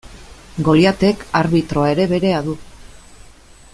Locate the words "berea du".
2.15-2.57